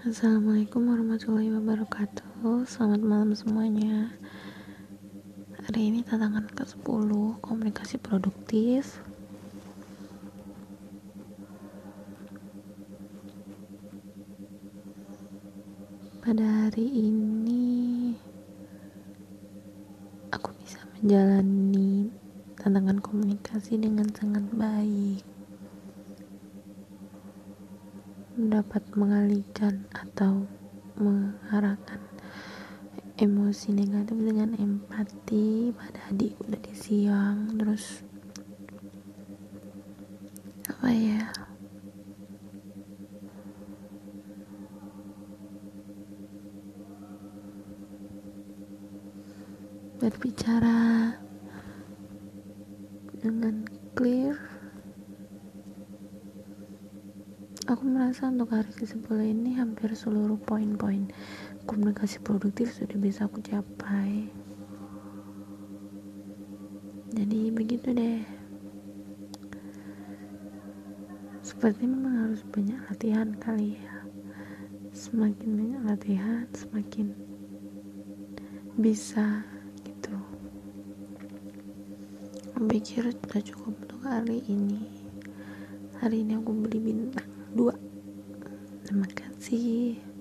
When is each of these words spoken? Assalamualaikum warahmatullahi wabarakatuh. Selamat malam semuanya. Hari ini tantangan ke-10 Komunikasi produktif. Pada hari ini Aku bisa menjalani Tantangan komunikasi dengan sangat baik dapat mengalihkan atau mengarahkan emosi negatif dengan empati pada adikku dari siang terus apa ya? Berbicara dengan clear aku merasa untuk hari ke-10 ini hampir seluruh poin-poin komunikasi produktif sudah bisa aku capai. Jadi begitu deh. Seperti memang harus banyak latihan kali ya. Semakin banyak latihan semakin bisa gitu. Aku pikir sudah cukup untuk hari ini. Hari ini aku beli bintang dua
Assalamualaikum 0.00 0.88
warahmatullahi 0.88 1.52
wabarakatuh. 1.60 2.64
Selamat 2.64 3.04
malam 3.04 3.36
semuanya. 3.36 4.08
Hari 5.68 5.92
ini 5.92 6.00
tantangan 6.00 6.48
ke-10 6.56 7.12
Komunikasi 7.44 8.00
produktif. 8.00 8.96
Pada 16.24 16.48
hari 16.48 16.88
ini 17.12 18.16
Aku 20.32 20.48
bisa 20.64 20.80
menjalani 20.96 22.08
Tantangan 22.56 23.04
komunikasi 23.04 23.76
dengan 23.76 24.08
sangat 24.16 24.48
baik 24.56 25.39
dapat 28.48 28.80
mengalihkan 28.96 29.84
atau 29.92 30.48
mengarahkan 30.96 32.00
emosi 33.20 33.76
negatif 33.76 34.16
dengan 34.16 34.56
empati 34.56 35.76
pada 35.76 36.08
adikku 36.08 36.48
dari 36.48 36.72
siang 36.72 37.52
terus 37.60 38.00
apa 40.72 40.88
ya? 40.88 41.28
Berbicara 50.00 51.12
dengan 53.20 53.68
clear 53.92 54.59
aku 57.70 57.86
merasa 57.86 58.26
untuk 58.26 58.50
hari 58.50 58.74
ke-10 58.74 59.30
ini 59.30 59.54
hampir 59.54 59.94
seluruh 59.94 60.34
poin-poin 60.42 61.06
komunikasi 61.70 62.18
produktif 62.18 62.74
sudah 62.74 62.98
bisa 62.98 63.30
aku 63.30 63.38
capai. 63.38 64.26
Jadi 67.14 67.54
begitu 67.54 67.94
deh. 67.94 68.26
Seperti 71.46 71.86
memang 71.86 72.34
harus 72.34 72.42
banyak 72.42 72.74
latihan 72.90 73.38
kali 73.38 73.78
ya. 73.78 73.94
Semakin 74.90 75.48
banyak 75.54 75.82
latihan 75.86 76.50
semakin 76.50 77.14
bisa 78.82 79.46
gitu. 79.86 80.18
Aku 82.58 82.66
pikir 82.66 83.14
sudah 83.14 83.42
cukup 83.46 83.78
untuk 83.78 84.02
hari 84.02 84.42
ini. 84.50 84.90
Hari 86.02 86.26
ini 86.26 86.34
aku 86.34 86.50
beli 86.50 86.82
bintang 86.82 87.29
dua 87.54 87.74